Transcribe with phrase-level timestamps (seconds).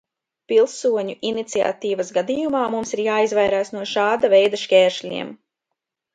[0.51, 5.33] Pilsoņu iniciatīvas gadījumā mums ir jāizvairās no šāda veida šķēršļiem.